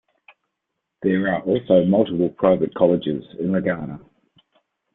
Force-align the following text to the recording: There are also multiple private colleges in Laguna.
There 1.03 1.27
are 1.31 1.43
also 1.43 1.85
multiple 1.85 2.29
private 2.29 2.73
colleges 2.73 3.23
in 3.37 3.51
Laguna. 3.51 3.99